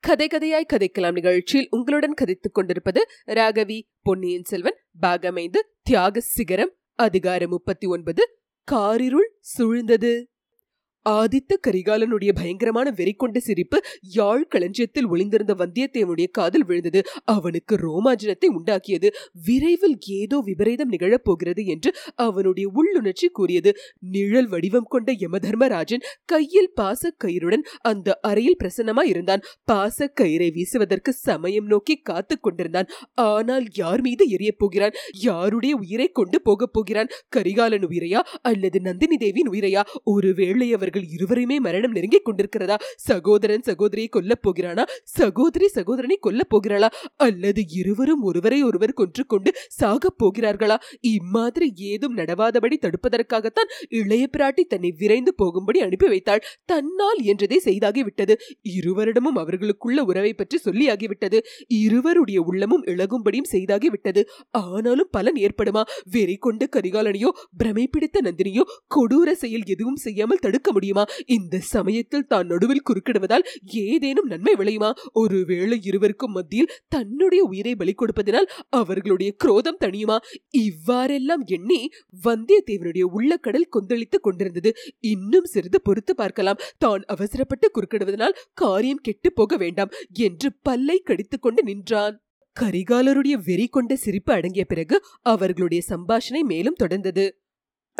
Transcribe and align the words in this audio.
கதை 0.00 0.28
கதையாய் 0.28 0.66
கதைக்கலாம் 0.72 1.12
நிகழ்ச்சியில் 1.12 1.66
உங்களுடன் 1.70 2.14
கதைத்துக் 2.14 2.54
கொண்டிருப்பது 2.54 3.06
ராகவி 3.26 3.80
பொன்னியின் 4.02 4.44
செல்வன் 4.44 4.76
பாகமைந்து 5.02 5.56
தியாக 5.82 6.20
சிகரம் 6.20 6.72
அதிகாரம் 6.94 7.48
முப்பத்தி 7.48 7.86
ஒன்பது 7.86 8.38
காரிருள் 8.64 9.30
சூழ்ந்தது. 9.40 10.29
ஆதித்த 11.08 11.52
கரிகாலனுடைய 11.66 12.32
பயங்கரமான 12.34 12.90
வெறி 12.90 13.12
கொண்ட 13.12 13.40
சிரிப்பு 13.40 13.80
யாழ் 14.00 14.46
களஞ்சியத்தில் 14.54 15.06
ஒளிந்திருந்த 15.06 15.54
வந்தியத்தேவனுடைய 15.54 16.26
காதில் 16.30 16.64
விழுந்தது. 16.64 17.02
அவனுக்கு 17.24 17.76
ரோமாஞ்சனத்தை 17.76 18.48
உண்டாக்கியது. 18.48 19.08
விரைவில் 19.44 19.98
ஏதோ 20.06 20.40
விபரீதம் 20.44 20.88
நிகழப் 20.88 21.24
போகிறது 21.24 21.64
என்று 21.64 21.94
அவனுடைய 22.14 22.70
உள்ளுணர்ச்சி 22.74 23.28
கூறியது. 23.32 23.74
நிழல் 23.98 24.48
வடிவம் 24.48 24.88
கொண்ட 24.88 25.12
யமதர்மராஜன் 25.12 26.00
கையில் 26.24 26.72
பாசக்கயிறுடன் 26.80 27.64
அந்த 27.80 28.18
அறையில் 28.22 28.56
பிரசன்னமாய் 28.64 29.06
இருந்தான். 29.06 29.40
பாசக்கயிறை 29.72 30.52
வீசுவதற்கு 30.52 31.12
சமயம் 31.12 31.66
நோக்கி 31.66 31.96
காத்து 31.96 32.40
கொண்டிருந்தான். 32.40 32.86
ஆனால் 33.14 33.66
யார் 33.74 34.00
மீது 34.00 34.26
எரியப் 34.28 34.58
போகிறான்? 34.58 34.90
யாருடைய 35.20 35.76
உயிரை 35.76 36.08
கொண்டு 36.08 36.42
போகப் 36.42 36.72
போகிறான்? 36.72 37.08
கரிகாலன் 37.28 37.86
உயிரையா 37.86 38.20
அல்லது 38.42 38.80
நந்தினி 38.80 39.16
தேவியின் 39.16 39.50
உயிரையா? 39.50 39.82
ஒருவேளை 40.04 40.74
அவர்கள் 40.90 41.12
இருவருமே 41.16 41.56
மரணம் 41.60 41.94
நெருங்கிக் 41.96 42.24
கொண்டிருக்கிறதா? 42.26 42.76
சகோதரன் 43.08 43.64
சகோதரியை 43.68 44.08
கொல்லப் 44.16 44.42
போகிறானா? 44.42 44.84
சகோதரி 45.18 45.66
சகோதரனை 45.68 46.16
கொல்லப் 46.26 46.50
போகிறாளா? 46.52 46.88
அல்லது 47.26 47.60
இருவரும் 47.80 48.22
ஒருவரை 48.22 48.58
ஒருவர் 48.62 48.92
கொன்று 48.92 49.22
கொண்டு 49.26 49.50
சாகப் 49.80 50.18
போகிறார்களா? 50.22 50.76
இம்மாதிரி 51.12 51.68
ஏதும் 51.90 52.16
நடவாதபடி 52.16 52.78
தடுப்பதற்காகத்தான் 52.78 53.70
இளைய 54.00 54.24
பிராட்டி 54.36 54.64
தன்னை 54.64 54.90
விரைந்து 55.00 55.34
போகும்படி 55.34 55.80
அனுப்பி 55.80 56.08
வைத்தாள். 56.08 56.42
தன்னால் 56.64 57.20
என்றதை 57.24 57.60
செய்தாகிவிட்டது 57.64 58.36
இருவரிடமும் 58.76 59.38
அவர்களுக்குள்ள 59.42 59.98
உறவை 60.04 60.32
பற்றி 60.34 60.58
சொல்லியாகிவிட்டது 60.66 61.40
இருவருடைய 61.84 62.40
உள்ளமும் 62.42 62.84
இழகும்படியும் 62.84 63.50
செய்தாகிவிட்டது 63.54 64.24
ஆனாலும் 64.64 65.12
பலன் 65.12 65.40
ஏற்படுமா? 65.46 65.84
வெறி 66.10 66.36
கொண்ட 66.38 66.68
கரிகாலனையோ 66.76 67.32
பிரமை 67.56 67.86
பிடித்த 67.86 68.18
நந்தினியோ 68.28 68.66
கொடூர 68.94 69.30
செயல் 69.44 69.66
எதுவும் 69.66 70.02
செய்யாமல் 70.06 70.38
தடுக்க 70.38 70.68
முடியுமா 70.68 70.79
இந்த 71.26 71.58
சமயத்தில் 71.58 72.26
தான் 72.26 72.46
நடுவில் 72.46 72.86
குறுக்கிடுவதால் 72.90 73.46
ஏதேனும் 73.84 74.26
நன்மை 74.26 74.54
விளையுமா? 74.54 74.90
ஒருவேளை 75.12 75.78
இருவருக்கும் 75.82 76.32
மத்தியில் 76.32 76.72
தன்னுடைய 76.88 77.42
உயிரை 77.44 77.74
பலி 77.74 77.94
கொடுப்பதனால் 77.94 78.50
அவர்களுடைய 78.70 79.32
குரோதம் 79.36 79.80
தணியுமா? 79.84 80.18
இவ்வாறெல்லாம் 80.50 81.44
எண்ணி 81.46 81.80
வந்தியத்தேவனுடைய 82.24 83.02
உள்ளக்கடல் 83.02 83.68
கொந்தளித்துக் 83.68 84.22
கொண்டிருந்தது. 84.22 84.72
இன்னும் 85.00 85.44
சிறிது 85.44 85.80
பொறுத்து 85.82 86.14
பார்க்கலாம். 86.14 86.60
தான் 86.78 87.02
அவசரப்பட்டு 87.06 87.68
குறுக்கிடுவதனால் 87.70 88.38
காரியம் 88.54 89.02
கெட்டு 89.02 89.32
போக 89.32 89.56
வேண்டாம் 89.56 89.92
என்று 90.12 90.50
பல்லை 90.62 91.02
கடித்துக்கொண்டு 91.02 91.62
நின்றான். 91.62 92.16
கரிகாலருடைய 92.56 93.34
வெறி 93.46 93.66
கொண்ட 93.66 93.96
சிரிப்பு 93.96 94.32
அடங்கிய 94.32 94.64
பிறகு 94.64 94.96
அவர்களுடைய 95.22 95.82
சம்பாஷணை 95.88 96.42
மேலும் 96.42 96.78
தொடர்ந்தது. 96.82 97.24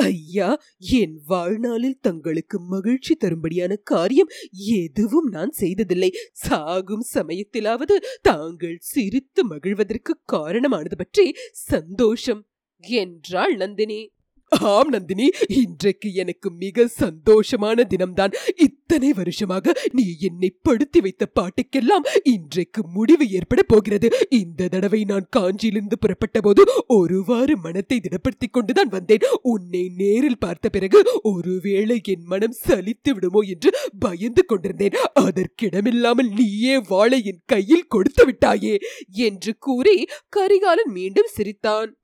ஐயா 0.01 0.61
என் 0.79 1.21
வாழ்நாளில் 1.27 1.99
தங்களுக்கு 2.01 2.61
மகிழ்ச்சி 2.61 3.17
தரும்படியான 3.21 3.77
காரியம் 3.83 4.31
எதுவும் 4.51 5.29
நான் 5.29 5.51
செய்ததில்லை. 5.51 6.11
சாகும் 6.33 7.05
சமயத்திலாவது 7.15 7.97
தாங்கள் 8.23 8.77
சிரித்து 8.81 9.47
மகிழ்வதற்கு 9.47 10.15
காரணமானது 10.25 10.97
பற்றி 10.97 11.35
சந்தோஷம். 11.53 12.43
என்றாள் 12.79 13.57
நந்தினி. 13.57 14.01
ஆம் 14.51 14.89
நந்தினி. 14.89 15.31
இன்றைக்கு 15.49 16.15
எனக்கு 16.15 16.51
மிக 16.51 16.87
சந்தோஷமான 16.87 17.85
தினம்தான். 17.87 18.31
இத்தனை 18.57 19.13
வருஷமாக 19.13 19.75
நீ 19.93 20.17
என்னை 20.21 20.57
படுத்தி 20.63 21.01
வைத்த 21.01 21.29
பாட்டுக்கெல்லாம் 21.35 22.07
இன்றைக்கு 22.23 22.87
முடிவு 22.87 23.29
ஏற்பட 23.29 23.63
போகிறது. 23.63 24.11
இந்த 24.29 24.69
தடவை 24.69 25.05
நான் 25.05 25.29
காஞ்சியிலிருந்து 25.37 25.99
புறப்பட்ட 26.01 26.41
போது 26.41 26.65
ஒருவாறு 26.87 27.57
மனத்தை 27.57 28.01
திடப்படுத்தி 28.03 28.49
கொண்டுதான் 28.51 28.89
வந்தேன். 28.89 29.27
உன்னை 29.43 29.91
நேரில் 29.97 30.39
பார்த்த 30.39 30.69
பிறகு 30.69 31.21
ஒருவேளை 31.23 32.01
என் 32.03 32.25
மனம் 32.25 32.59
சலித்து 32.69 33.13
விடுமோ 33.15 33.41
என்று 33.41 33.73
பயந்து 33.99 34.45
கொண்டிருந்தேன். 34.45 34.99
அதற்கிடமில்லாமல் 35.21 36.31
நீயே 36.35 36.79
வாளை 36.89 37.25
என் 37.25 37.43
கையில் 37.47 37.89
கொடுத்து 37.89 38.25
விட்டாயே 38.27 38.77
என்று 39.11 39.59
கூறி 39.59 40.09
கரிகாலன் 40.29 40.93
மீண்டும் 40.93 41.33
சிரித்தான். 41.35 41.95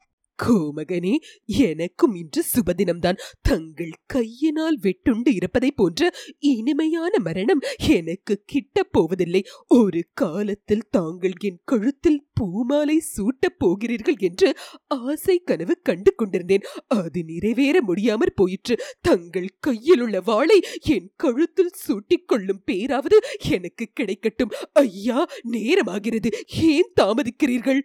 கோமகனே 0.43 1.17
எனக்கும் 1.47 2.15
இன்று 2.15 2.45
சுபதினம்தான். 2.45 3.17
தங்கள் 3.43 3.91
கையினால் 4.07 4.79
வெட்டுண்டு 4.79 5.35
இருப்பதை 5.35 5.71
போன்ற 5.71 6.15
இனிமையான 6.39 7.19
மரணம் 7.19 7.61
எனக்கு 7.89 8.45
கிட்டப் 8.53 8.91
போவதில்லை. 8.91 9.45
ஒரு 9.69 10.07
காலத்தில் 10.15 10.89
தாங்கள் 10.91 11.33
என் 11.41 11.61
கழுத்தில் 11.65 12.27
பூமாலை 12.35 12.99
சூட்டப் 12.99 13.59
போகிறீர்கள் 13.59 14.15
என்று 14.19 14.55
ஆசை 14.87 15.39
கனவு 15.39 15.79
கண்டு 15.83 16.15
கொண்டிருந்தேன். 16.15 16.63
அது 16.87 17.25
நிறைவேற 17.25 17.83
முடியாமற் 17.83 18.37
போயிற்று. 18.37 18.79
தங்கள் 19.01 19.57
கையில் 19.61 20.01
உள்ள 20.01 20.21
வாளை 20.21 20.61
என் 20.81 21.13
கழுத்தில் 21.17 21.71
சூட்டிக் 21.73 22.29
கொள்ளும் 22.29 22.63
பேராவது 22.65 23.21
எனக்கு 23.51 23.89
கிடைக்கட்டும். 24.01 24.53
ஐயா 24.73 25.29
நேரமாகிறது. 25.53 26.31
ஏன் 26.47 26.93
தாமதிக்கிறீர்கள்? 27.01 27.81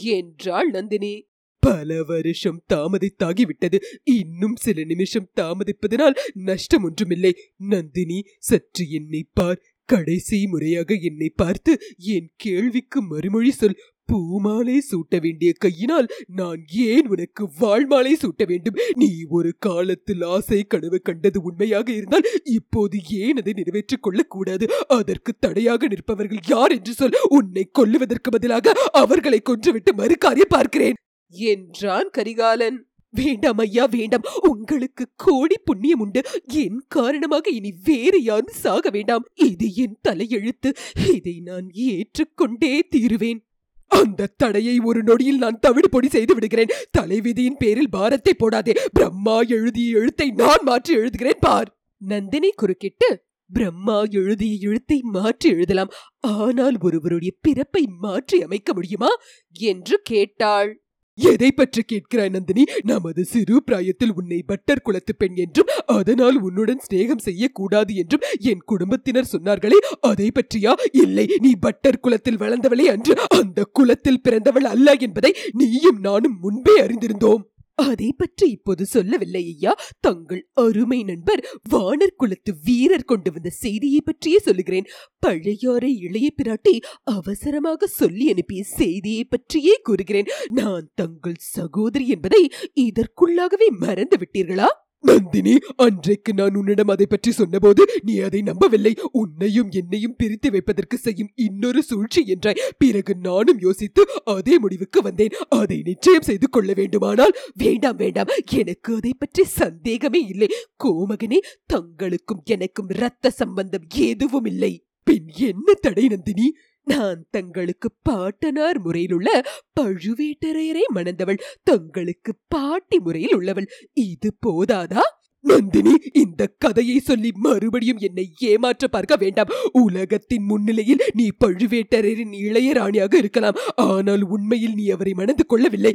என்றாள் 0.00 0.70
நந்தினி. 0.70 1.30
பல 1.62 2.02
வருஷம் 2.02 2.62
தாமதித்தாகிவிட்டது. 2.72 3.78
இன்னும் 4.02 4.56
சில 4.56 4.84
நிமிஷம் 4.84 5.28
தாமதிப்பதனால் 5.40 6.18
நஷ்டம் 6.48 6.82
ஒன்றுமில்லை 6.82 7.32
நந்தினி 7.56 8.18
சற்று 8.38 8.90
என்னை 8.90 9.22
பார். 9.32 9.62
கடைசி 9.88 10.46
முறையாக 10.46 10.94
என்னை 10.94 11.28
பார்த்து 11.36 11.72
என் 11.96 12.28
கேள்விக்கு 12.36 13.02
மறுமொழி 13.02 13.50
சொல். 13.50 13.78
பூமாலை 14.08 14.82
சூட்ட 14.90 15.20
வேண்டிய 15.20 15.52
கையினால் 15.52 16.08
நான் 16.26 16.60
ஏன் 16.72 17.06
உனக்கு 17.06 17.42
வாழ்மாலை 17.60 18.12
சூட்ட 18.22 18.46
வேண்டும்? 18.46 18.78
நீ 18.96 19.10
ஒரு 19.28 19.50
காலத்தில் 19.58 20.22
ஆசை 20.22 20.60
கனவு 20.62 20.98
கண்டது 21.00 21.42
உண்மையாக 21.42 21.88
இருந்தால் 21.92 22.26
இப்போது 22.44 22.98
ஏன் 23.08 23.36
அதை 23.36 23.52
நிறைவேற்றிக் 23.52 24.02
கொள்ளக்கூடாது? 24.02 24.66
அதற்கு 24.88 25.34
தடையாக 25.38 25.88
நிற்பவர்கள் 25.88 26.42
யார் 26.48 26.70
என்று 26.70 26.92
சொல். 26.92 27.16
உன்னை 27.28 27.70
கொல்லுவதற்கு 27.78 28.30
பதிலாக 28.30 28.74
அவர்களை 28.92 29.40
கொன்றுவிட்டு 29.50 29.94
மறுக்காரிய 29.96 30.46
பார்க்கிறேன். 30.48 30.98
என்றான் 31.32 32.10
கரிகாலன். 32.10 32.86
வேண்டாம் 33.10 33.58
ஐயா 33.58 33.84
வேண்டாம். 33.84 34.22
உங்களுக்கு 34.48 35.06
கோடி 35.16 35.58
புண்ணியம் 35.58 36.00
உண்டு. 36.00 36.22
என் 36.46 36.84
காரணமாக 36.88 37.50
இனி 37.50 37.74
வேறு 37.84 38.22
யாரும் 38.22 38.54
சாக 38.54 38.90
வேண்டாம். 38.90 39.24
இது 39.34 39.74
என் 39.74 39.98
தலையெழுத்து. 40.08 40.70
இதை 41.14 41.40
நான் 41.40 41.70
ஏற்றுக்கொண்டே 41.70 42.80
தீருவேன். 42.88 43.46
அந்த 43.86 44.26
தடையை 44.26 44.78
ஒரு 44.78 45.02
நொடியில் 45.02 45.38
நான் 45.38 45.58
தவிடு 45.58 45.88
பொடி 45.90 46.08
செய்து 46.08 46.34
விடுகிறேன். 46.34 46.72
தலைவிதியின் 46.90 47.56
பேரில் 47.56 47.90
பாரத்தை 47.90 48.32
போடாதே. 48.38 48.76
பிரம்மா 48.92 49.40
எழுதிய 49.40 49.98
எழுத்தை 49.98 50.30
நான் 50.30 50.62
மாற்றி 50.62 50.96
எழுதுகிறேன். 50.96 51.40
பார். 51.40 51.78
நந்தினி 51.96 52.50
குறுக்கிட்டு 52.50 53.24
பிரம்மா 53.50 54.02
எழுதிய 54.10 54.68
எழுத்தை 54.68 55.00
மாற்றி 55.02 55.50
எழுதலாம். 55.50 55.90
ஆனால் 56.20 56.76
ஒருவருடைய 56.80 57.34
பிறப்பை 57.40 57.88
மாற்றி 57.98 58.42
அமைக்க 58.42 58.72
முடியுமா? 58.72 59.08
என்று 59.52 60.00
கேட்டாள். 60.02 60.82
எதை 61.14 61.52
பற்றி 61.52 61.82
கேட்கிறாய் 61.82 62.30
நந்தினி? 62.30 62.64
நமது 62.84 63.24
சிறு 63.24 63.64
பிராயத்தில் 63.64 64.12
உன்னை 64.14 64.42
பட்டர் 64.42 64.82
குலத்து 64.82 65.14
பெண் 65.16 65.34
என்றும் 65.34 65.66
அதனால் 65.86 66.40
உன்னுடன் 66.40 66.80
சிநேகம் 66.90 67.18
செய்யக்கூடாது 67.18 67.94
என்றும் 67.94 68.20
என் 68.40 68.62
குடும்பத்தினர் 68.66 69.28
சொன்னார்களே 69.32 69.78
அதை 70.00 70.30
பற்றியா? 70.34 70.72
இல்லை 70.92 71.26
நீ 71.40 71.54
பட்டர் 71.60 72.00
குலத்தில் 72.00 72.38
வளர்ந்தவளே 72.38 72.84
அன்று 72.84 73.14
அந்த 73.28 73.64
குலத்தில் 73.72 74.20
பிறந்தவள் 74.20 74.64
அல்ல 74.64 74.96
என்பதை 74.98 75.34
நீயும் 75.52 76.00
நானும் 76.00 76.38
முன்பே 76.40 76.80
அறிந்திருந்தோம். 76.80 77.42
அதை 77.82 78.08
பற்றி 78.12 78.46
இப்போது 78.50 78.84
சொல்லவில்லை 78.86 79.42
ஐயா. 79.52 79.72
தங்கள் 80.00 80.42
அருமை 80.64 80.98
நண்பர் 81.02 81.42
வானர் 81.70 82.14
குலத்து 82.16 82.52
வீரர் 82.64 83.08
கொண்டு 83.12 83.32
வந்த 83.32 83.50
செய்தியை 83.62 84.00
பற்றியே 84.04 84.38
சொல்லுகிறேன். 84.38 84.88
பழையோரை 85.26 85.92
இளைய 86.06 86.28
பிராட்டி 86.36 86.74
அவசரமாக 87.02 87.86
சொல்லி 87.86 88.28
அனுப்பிய 88.30 88.62
செய்தியை 88.62 89.24
பற்றியே 89.24 89.74
கூறுகிறேன். 89.82 90.30
நான் 90.52 90.86
தங்கள் 90.94 91.38
சகோதரி 91.38 92.06
என்பதை 92.08 92.42
இதற்குள்ளாகவே 92.80 93.68
மறந்து 93.78 94.18
விட்டீர்களா? 94.22 94.70
நந்தினி 95.04 95.54
அன்றைக்கு 95.76 96.32
நான் 96.32 96.54
உன்னிடம் 96.54 96.88
அதை 96.88 97.06
பற்றி 97.06 97.30
சொன்னபோது 97.30 97.82
நீ 98.02 98.14
அதை 98.18 98.40
நம்பவில்லை. 98.42 98.92
உன்னையும் 99.12 99.70
என்னையும் 99.70 100.16
பிரித்து 100.16 100.50
வைப்பதற்கு 100.50 100.96
செய்யும் 100.96 101.32
இன்னொரு 101.34 101.82
சூழ்ச்சி 101.82 102.22
என்றாய். 102.34 102.62
பிறகு 102.78 103.14
நானும் 103.16 103.58
யோசித்து 103.58 104.04
அதே 104.24 104.58
முடிவுக்கு 104.58 105.02
வந்தேன். 105.02 105.36
அதை 105.48 105.82
நிச்சயம் 105.82 106.22
செய்து 106.22 106.48
கொள்ள 106.48 106.72
வேண்டுமானால் 106.72 107.36
வேண்டாம் 107.54 107.96
வேண்டாம். 107.96 108.32
எனக்கு 108.60 108.94
அதை 108.94 109.14
பற்றி 109.18 109.44
சந்தேகமே 109.44 110.22
இல்லை. 110.26 110.48
கோமகனே 110.84 111.40
தங்களுக்கும் 111.74 112.44
எனக்கும் 112.44 112.88
இரத்த 112.88 113.30
சம்பந்தம் 113.30 113.86
எதுவும் 114.10 114.44
இல்லை. 114.44 114.72
பின் 115.06 115.30
என்ன 115.36 115.72
தடை 115.80 116.04
நந்தினி? 116.08 116.48
நான் 116.84 117.26
தங்களுக்கு 117.30 117.92
பாட்டனார் 118.02 118.78
முறையில் 118.78 119.12
உள்ள 119.12 119.42
பழுவேட்டரையரை 119.80 120.80
மணந்தவள். 120.94 121.38
தங்களுக்கு 121.62 122.34
பாட்டி 122.48 122.98
முறையில் 122.98 123.34
உள்ளவள். 123.34 123.68
இது 123.92 124.36
போதாதா? 124.46 125.00
நந்தினி 125.44 125.94
இந்த 126.12 126.42
கதையை 126.58 126.98
சொல்லி 126.98 127.30
மறுபடியும் 127.44 128.00
என்னை 128.08 128.24
ஏமாற்ற 128.50 128.88
பார்க்க 128.88 129.16
வேண்டாம். 129.16 129.50
உலகத்தின் 129.72 130.44
முன்னிலையில் 130.50 131.02
நீ 131.12 131.26
பழுவேட்டரின் 131.44 132.34
இளைய 132.46 132.72
ராணியாக 132.72 133.16
இருக்கலாம். 133.16 133.58
ஆனால் 133.74 134.22
உண்மையில் 134.22 134.74
நீ 134.74 134.88
அவரை 134.88 135.12
மணந்து 135.14 135.46
கொள்ளவில்லை. 135.46 135.92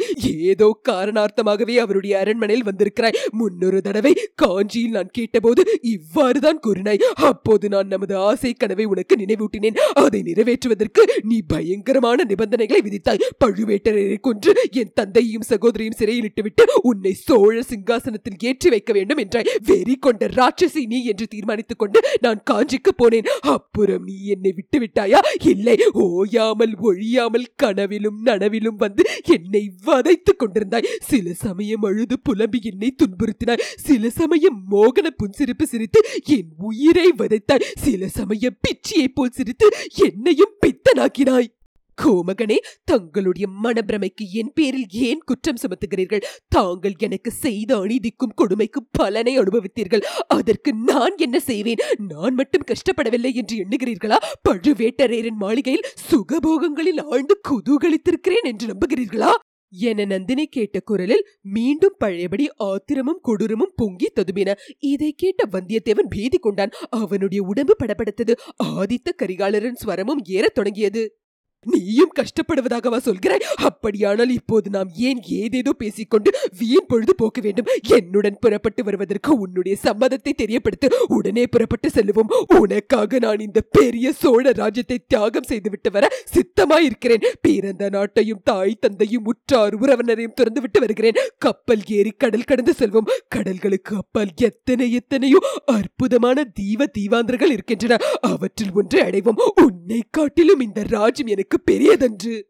ஏதோ 0.51 0.67
காரணார்த்தமாகவே 0.89 1.75
அவருடைய 1.75 2.19
அரண்மனையில் 2.19 2.67
வந்திருக்கிறாய். 2.69 3.17
முன்னொரு 3.31 3.81
தடவை 3.81 4.13
காஞ்சியில் 4.35 4.95
நான் 4.97 5.11
கேட்டபோது 5.11 5.63
இவ்வாறுதான் 5.93 6.61
கூறினாய். 6.67 7.01
அப்போது 7.15 7.69
நான் 7.69 7.88
நமது 7.88 8.15
ஆசை 8.17 8.53
கனவை 8.53 8.85
உனக்கு 8.85 9.15
நினைவூட்டினேன். 9.15 9.79
அதை 10.03 10.21
நிறைவேற்றுவதற்கு 10.21 11.03
நீ 11.23 11.39
பயங்கரமான 11.53 12.23
நிபந்தனைகளை 12.23 12.81
விதித்தாய். 12.81 13.23
பழுவேட்டரரை 13.45 14.19
கொன்று 14.19 14.53
என் 14.71 14.93
தந்தையும் 14.93 15.47
சகோதரியும் 15.51 16.00
சிறையில் 16.01 16.23
இட்டுவிட்டு 16.23 16.65
உன்னை 16.81 17.13
சோழ 17.27 17.55
சிங்காசனத்தில் 17.71 18.39
ஏற்றி 18.50 18.69
வைக்க 18.69 18.91
வேண்டும் 18.93 19.17
என்று 19.17 19.37
என்றாய் 19.38 19.57
வெறி 19.66 19.95
கொண்ட 19.95 20.28
ராட்சசி 20.28 20.86
நீ 20.86 21.04
என்று 21.06 21.28
தீர்மானித்துக் 21.28 21.80
கொண்டு 21.80 22.00
நான் 22.22 22.44
காஞ்சிக்கு 22.51 22.92
போனேன். 22.98 23.25
அப்புறம் 23.25 24.04
நீ 24.04 24.25
என்னை 24.25 24.51
விட்டு 24.51 24.80
விட்டாயா? 24.80 25.18
இல்லை. 25.44 25.78
ஓயாமல் 25.92 26.75
ஒழியாமல் 26.81 27.45
கனவிலும் 27.56 28.25
நனவிலும் 28.25 28.78
வந்து 28.78 29.04
என்னை 29.24 29.72
வதைத்துக் 29.86 30.39
கொண்டிருந்தாய். 30.39 30.86
சில 31.00 31.34
சமயம் 31.34 31.81
அழுது 31.81 32.19
புலம்பி 32.19 32.60
என்னை 32.62 32.95
துன்புறுத்தினாய். 32.95 33.62
சில 33.75 34.10
சமயம் 34.10 34.63
மோகன 34.72 35.07
புன்சிரிப்பு 35.18 35.63
சிரித்து 35.63 36.01
என் 36.25 36.51
உயிரை 36.57 37.13
வதைத்தாய். 37.18 37.63
சில 37.75 38.07
சமயம் 38.07 38.57
பிச்சியை 38.62 39.07
போல் 39.07 39.31
சிரித்து 39.31 39.69
என்னையும் 39.95 40.54
பித்தனாக்கினாய். 40.66 41.56
கோமகனே 42.01 42.57
தங்களுடைய 42.83 43.47
மனப்பிரமைக்கு 43.63 44.25
என் 44.31 44.51
பேரில் 44.53 44.85
ஏன் 44.89 45.21
குற்றம் 45.25 45.55
சுமத்துகிறீர்கள்? 45.55 46.23
தாங்கள் 46.47 46.94
எனக்கு 46.97 47.31
செய்த 47.31 47.77
அநீதிக்கும் 47.77 48.35
கொடுமைக்கும் 48.38 48.89
பலனை 48.91 49.39
அனுபவித்தீர்கள். 49.39 50.03
அதற்கு 50.27 50.73
நான் 50.73 51.17
என்ன 51.17 51.39
செய்வேன்? 51.39 51.77
நான் 52.07 52.33
மட்டும் 52.33 52.67
கஷ்டப்படவில்லை 52.67 53.33
என்று 53.33 53.57
எண்ணுகிறீர்களா? 53.57 54.17
பழுவேட்டரையரின் 54.49 55.39
மாளிகையில் 55.39 55.85
சுகபோகங்களில் 56.11 57.03
ஆழ்ந்து 57.03 57.39
குதூகலித்திருக்கிறேன் 57.49 58.43
என்று 58.43 58.67
நம்புகிறீர்களா? 58.67 59.33
என 59.69 60.05
நந்தினி 60.05 60.45
கேட்ட 60.45 60.79
குரலில் 60.79 61.27
மீண்டும் 61.41 61.95
பழையபடி 61.97 62.50
ஆத்திரமும் 62.57 63.19
கொடூரமும் 63.23 63.73
பொங்கி 63.75 64.07
ததுமின 64.15 64.53
இதை 64.79 65.13
கேட்ட 65.17 65.43
வந்தியத்தேவன் 65.51 66.09
பீதி 66.09 66.38
கொண்டான் 66.38 66.69
அவனுடைய 66.89 67.43
உடம்பு 67.43 67.75
படபடத்தது. 67.83 68.33
ஆதித்த 68.63 69.09
கரிகாலரின் 69.17 69.79
ஸ்வரமும் 69.85 70.21
ஏறத் 70.23 70.53
தொடங்கியது. 70.53 71.17
நீயும் 71.65 72.12
கஷ்டப்படுவதாகவா 72.19 72.98
சொல்கிறாய் 72.98 73.45
அப்படியானால் 73.63 74.30
இப்போது 74.30 74.69
நாம் 74.69 74.89
ஏன் 74.94 75.21
ஏதேதோ 75.24 75.74
பேசிக்கொண்டு 75.74 76.30
வீண் 76.59 76.88
பொழுது 76.88 77.15
போக்க 77.15 77.42
வேண்டும்? 77.42 77.65
என்னுடன் 77.81 78.38
புறப்பட்டு 78.39 78.83
வருவதற்கு 78.83 79.38
உன்னுடைய 79.38 79.77
சம்மதத்தை 79.83 80.33
தெரியப்படுத்து 80.38 80.89
உடனே 81.07 81.48
புறப்பட்டு 81.48 81.89
செல்லுவோம். 81.89 82.31
உனக்காக 82.59 83.19
நான் 83.19 83.39
இந்த 83.39 83.62
பெரிய 83.62 84.12
சோழ 84.12 84.51
ராஜ்யத்தை 84.51 84.98
தியாகம் 85.07 85.44
செய்துவிட்டு 85.44 85.92
வர 85.92 86.07
சித்தமாயிருக்கிறேன். 86.36 87.25
பிறந்த 87.42 87.89
நாட்டையும் 87.89 88.44
தாய் 88.44 88.80
தந்தையும் 88.80 89.25
உற்றார் 89.25 89.75
உறவினரையும் 89.75 90.33
திறந்து 90.33 90.62
விட்டு 90.62 90.80
வருகிறேன். 90.80 91.19
கப்பல் 91.38 91.83
ஏறி 91.88 92.10
கடல் 92.12 92.44
கடந்து 92.44 92.75
செல்வோம். 92.80 93.12
கடல்களுக்கு 93.36 93.95
அப்பால் 93.95 94.33
எத்தனை 94.36 94.94
எத்தனையோ 94.94 95.39
அற்புதமான 95.65 96.45
தீவ 96.53 96.86
தீவாந்தர்கள் 97.00 97.51
இருக்கின்றன. 97.51 97.98
அவற்றில் 98.21 98.71
ஒன்றை 98.71 99.01
அடைவோம். 99.01 99.42
உன்னை 99.88 100.04
காட்டிலும் 100.12 100.60
இந்த 100.60 100.84
ராஜ்யம் 100.84 101.28
எனக்கு 101.28 101.57
பெரியதன்று. 101.72 102.42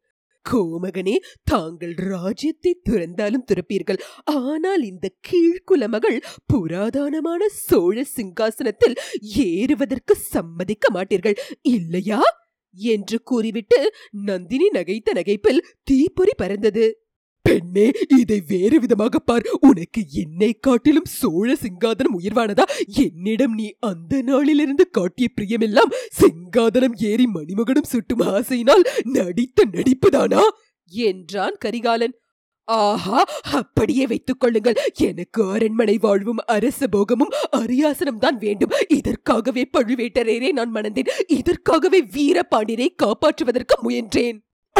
கோமகனே 0.49 1.15
தாங்கள் 1.43 1.93
ராஜ்யத்தை 1.93 2.81
துறந்தாலும் 2.89 3.45
துறப்பீர்கள். 3.45 3.97
ஆனால் 4.23 4.83
இந்த 4.83 5.11
கீழ்குல 5.29 5.87
மகள் 5.87 6.23
புராதனமான 6.53 7.45
சோழ 7.47 8.03
சிங்காசனத்தில் 8.15 8.95
ஏறுவதற்கு 9.21 10.15
சம்மதிக்க 10.15 10.89
மாட்டீர்கள். 10.93 11.35
இல்லையா? 11.61 12.21
என்று 12.75 13.23
கூறிவிட்டு 13.23 13.93
நந்தினி 14.11 14.69
நகைத்த 14.69 15.13
நகைப்பில் 15.13 15.63
தீப்பொறி 15.83 16.31
பறந்தது. 16.37 17.06
பெண்ணே 17.47 17.91
இதை 18.19 18.43
வேறு 18.47 18.79
விதமாக 18.79 19.19
பார். 19.19 19.45
உனக்கு 19.59 20.01
என்னை 20.21 20.51
காட்டிலும் 20.53 21.09
சோழ 21.19 21.47
சிங்காதனம் 21.53 22.17
உயர்வானதா? 22.19 22.65
என்னிடம் 23.05 23.53
நீ 23.53 23.67
அந்த 23.79 24.21
நாளிலிருந்து 24.21 24.85
காட்டிய 24.89 25.27
பிரியமெல்லாம் 25.35 25.93
சிங்காதனம் 26.19 26.95
ஏறி 27.09 27.27
மணிமகனும் 27.27 27.91
சுட்டும் 27.91 28.23
ஆசையினால் 28.35 28.87
நடித்த 29.03 29.65
நடிப்புதானா? 29.71 30.43
என்றான் 30.91 31.57
கரிகாலன். 31.59 32.15
ஆஹா 32.67 33.19
அப்படியே 33.51 34.07
வைத்துக் 34.07 34.39
கொள்ளுங்கள். 34.39 34.77
எனக்கு 34.97 35.41
அரண்மனை 35.49 35.97
வாழ்வும் 35.97 36.41
அரச 36.45 36.87
போகமும் 36.87 37.35
அரியாசனம் 37.57 38.19
தான் 38.19 38.37
வேண்டும். 38.37 38.73
இதற்காகவே 38.87 39.63
பழுவேட்டரையரே 39.77 40.51
நான் 40.51 40.71
மணந்தேன். 40.71 41.13
இதற்காகவே 41.27 42.01
வீரபாண்டியரை 42.15 42.89
காப்பாற்றுவதற்கு 43.03 43.77
முயன்றேன். 43.83 44.37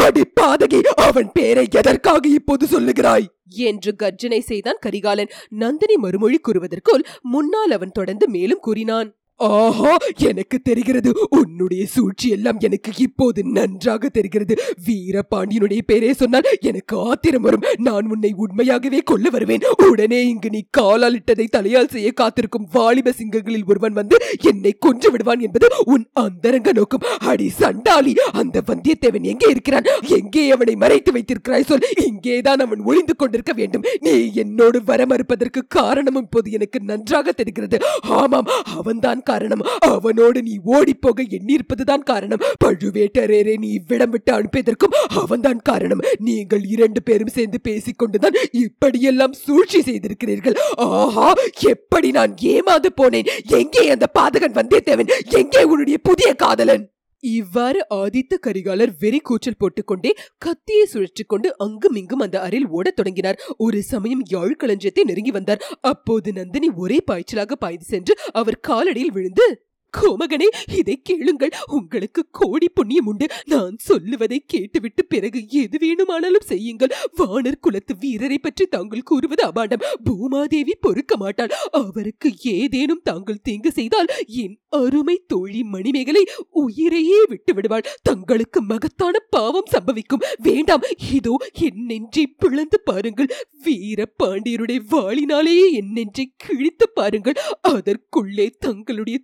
அடி 0.08 0.22
பாதகி 0.40 0.80
அவன் 0.80 1.30
பேரை 1.32 1.66
எதற்காக 1.70 2.28
இப்போது 2.28 2.66
சொல்லுகிறாய்? 2.66 3.26
என்று 3.48 3.96
கர்ஜனை 3.96 4.40
செய்தான் 4.40 4.76
கரிகாலன். 4.80 5.28
நந்தினி 5.48 5.96
மறுமொழி 5.96 6.40
கூறுவதற்குள் 6.40 7.04
முன்னால் 7.22 7.70
அவன் 7.70 7.90
தொடர்ந்து 7.90 8.28
மேலும் 8.28 8.58
கூறினான். 8.58 9.17
ஆஹா 9.38 9.96
எனக்கு 10.28 10.56
தெரிகிறது. 10.62 11.10
உன்னுடைய 11.30 11.86
சூழ்ச்சி 11.86 12.28
எல்லாம் 12.28 12.58
எனக்கு 12.58 12.90
இப்போது 12.98 13.40
நன்றாக 13.44 14.08
தெரிகிறது. 14.08 14.54
வீரபாண்டியனுடைய 14.86 15.80
பேரே 15.92 16.10
சொன்னால் 16.10 16.48
எனக்கு 16.60 16.94
ஆத்திரம் 16.98 17.42
வரும். 17.42 17.66
நான் 17.78 18.08
உன்னை 18.10 18.34
உண்மையாகவே 18.36 19.00
கொல்ல 19.00 19.28
வருவேன். 19.30 19.66
உடனே 19.90 20.20
இங்கு 20.28 20.50
நீ 20.50 20.62
காலால் 20.70 21.16
இட்டதை 21.18 21.46
தலையால் 21.46 21.88
செய்ய 21.88 22.12
காத்திருக்கும் 22.12 22.68
வாலிப 22.72 23.12
சிங்கங்களில் 23.18 23.66
ஒருவன் 23.66 23.92
வந்து 23.92 24.16
என்னை 24.50 24.72
கொன்று 24.78 25.10
விடுவான் 25.10 25.40
என்பது 25.40 25.68
உன் 25.84 26.06
அந்தரங்க 26.12 26.72
நோக்கம். 26.72 27.06
அடி 27.18 27.48
சண்டாளி 27.48 28.14
அந்த 28.32 28.62
வந்தியத்தேவன் 28.66 29.30
எங்கே 29.34 29.50
இருக்கிறான்? 29.50 29.88
எங்கே 30.18 30.50
அவனை 30.50 30.76
மறைத்து 30.76 31.12
வைத்திருக்கிறாய் 31.12 31.68
சொல். 31.70 31.86
இங்கேதான் 32.06 32.58
அவன் 32.58 32.84
ஒளிந்து 32.84 33.16
கொண்டிருக்க 33.16 33.52
வேண்டும். 33.52 33.86
நீ 34.00 34.16
என்னோடு 34.34 34.84
வர 34.84 35.06
மறுப்பதற்கு 35.06 35.62
காரணமும் 35.68 36.22
இப்போது 36.22 36.50
எனக்கு 36.50 36.80
நன்றாக 36.82 37.32
தெரிகிறது. 37.32 37.78
ஆமாம் 38.02 38.50
அவன்தான் 38.76 39.26
காரணம். 39.30 39.64
அவனோடு 39.90 40.38
நீ 40.48 40.54
ஓடிப்போக 40.74 41.26
எண்ணியிருப்பதுதான் 41.36 42.04
காரணம். 42.10 42.42
பழுவேட்டரேரே 42.64 43.54
நீ 43.64 43.70
இவ்விடம் 43.78 44.12
விட்டு 44.14 44.32
அனுப்பியதற்கும் 44.38 44.96
அவன்தான் 45.22 45.62
காரணம். 45.70 46.04
நீங்கள் 46.28 46.64
இரண்டு 46.74 47.02
பேரும் 47.08 47.34
சேர்ந்து 47.36 47.60
பேசிக்கொண்டுதான் 47.68 48.38
இப்படியெல்லாம் 48.64 49.36
சூழ்ச்சி 49.44 49.80
செய்திருக்கிறீர்கள். 49.88 50.58
ஆஹா 50.88 51.28
எப்படி 51.74 52.10
நான் 52.18 52.34
ஏமாந்து 52.54 52.92
போனேன்? 53.00 53.30
எங்கே 53.60 53.84
அந்த 53.96 54.08
பாதகன் 54.18 54.58
வந்தேத்தேவன் 54.60 55.12
எங்கே 55.40 55.62
உன்னுடைய 55.72 55.98
புதிய 56.10 56.30
காதலன்? 56.44 56.86
இவ்வாறு 57.20 57.86
ஆதித்த 57.94 58.34
கரிகாலர் 58.46 58.92
வெறி 58.98 59.18
கூச்சல் 59.18 59.56
போட்டுக்கொண்டே 59.58 60.14
கத்தியை 60.38 60.84
சுழற்றிக் 60.84 61.28
கொண்டு 61.28 61.56
அங்கும் 61.56 61.94
இங்கும் 61.94 62.18
அந்த 62.18 62.40
அறையில் 62.40 62.68
ஓடத் 62.68 62.96
தொடங்கினார். 62.96 63.40
ஒரு 63.56 63.82
சமயம் 63.82 64.22
யாழ் 64.28 64.56
களஞ்சியத்தை 64.56 65.04
நெருங்கி 65.04 65.30
வந்தார். 65.30 65.62
அப்போது 65.80 66.32
நந்தினி 66.32 66.70
ஒரே 66.70 67.00
பாய்ச்சலாக 67.10 67.52
பாய்ந்து 67.52 67.84
சென்று 67.84 68.14
அவர் 68.32 68.60
காலடியில் 68.68 69.12
விழுந்து 69.12 69.67
கோமகனே 69.96 70.48
இதை 70.74 71.00
கேளுங்கள். 71.02 71.52
உங்களுக்கு 71.66 72.26
கோடி 72.30 72.68
புண்ணியம் 72.68 73.06
உண்டு. 73.06 73.26
நான் 73.44 73.76
சொல்லுவதை 73.78 74.42
கேட்டுவிட்டு 74.46 75.04
பிறகு 75.04 75.48
எது 75.48 75.78
வேணுமானாலும் 75.78 76.46
செய்யுங்கள். 76.46 76.94
வானர் 77.18 77.60
குலத்து 77.60 77.94
வீரரை 78.00 78.38
பற்றி 78.38 78.66
தாங்கள் 78.66 79.02
கூறுவது 79.02 79.44
அபாண்டம். 79.46 79.84
பூமாதேவி 80.04 80.74
பொறுக்க 80.80 81.16
மாட்டாள். 81.16 81.54
அவருக்கு 81.70 82.30
ஏதேனும் 82.42 83.04
தாங்கள் 83.04 83.42
தீங்கு 83.42 83.72
செய்தால் 83.72 84.06
என் 84.26 84.56
அருமை 84.68 85.22
தோழி 85.26 85.62
மணிமேகலை 85.62 86.22
உயிரையே 86.50 87.24
விட்டு 87.28 87.54
விடுவாள் 87.54 87.88
தங்களுக்கு 88.02 88.62
மகத்தான 88.62 89.18
பாவம் 89.30 89.70
சம்பவிக்கும். 89.72 90.24
வேண்டாம். 90.42 90.82
இதோ 91.12 91.36
என் 91.52 91.82
நெஞ்சை 91.84 92.26
பிளந்து 92.26 92.80
பாருங்கள். 92.80 93.30
வீர 93.62 94.06
பாண்டியருடைய 94.22 94.80
வாளினாலேயே 94.90 95.72
என் 95.72 95.92
நெஞ்சை 95.92 96.32
கிழித்து 96.36 96.88
பாருங்கள். 96.88 97.38
அதற்குள்ளே 97.60 98.46
தங்களுடைய 98.58 99.18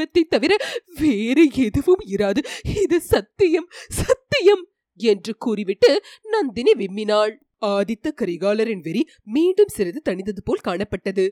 திருவுருவத்தை 0.00 0.22
தவிர 0.24 0.52
வேறு 1.00 1.44
எதுவும் 1.66 2.02
இராது. 2.14 2.40
இது 2.82 2.98
சத்தியம் 3.12 3.68
சத்தியம் 4.00 4.64
என்று 5.00 5.32
கூறிவிட்டு 5.36 5.90
நந்தினி 6.34 6.72
விம்மினாள். 6.72 7.34
ஆதித்த 7.66 8.08
கரிகாலரின் 8.20 8.82
வெறி 8.82 9.02
மீண்டும் 9.24 9.72
சிறிது 9.76 10.00
தணிந்தது 10.08 10.42
போல் 10.44 10.66
காணப்பட்டது. 10.68 11.24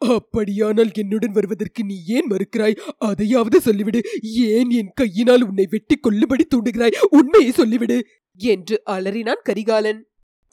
அப்படியானால் 0.00 0.90
என்னுடன் 0.94 1.34
வருவதற்கு 1.36 1.82
நீ 1.84 1.96
ஏன் 2.16 2.30
மறுக்கிறாய்? 2.30 2.78
அதையாவது 3.08 3.58
சொல்லிவிடு. 3.64 4.00
ஏன் 4.48 4.70
என் 4.70 4.92
கையினால் 4.94 5.46
உன்னை 5.48 5.66
வெட்டி 5.70 5.96
கொள்ளுபடி 5.96 6.44
தூண்டுகிறாய்? 6.48 6.96
உண்மையை 7.10 7.52
சொல்லிவிடு 7.56 7.98
என்று 8.38 8.76
அலறினான் 8.96 9.46
கரிகாலன். 9.48 10.00